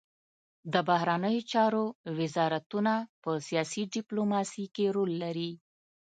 [0.73, 1.83] د بهرنیو چارو
[2.19, 5.51] وزارتونه په سیاسي ډیپلوماسي کې رول لري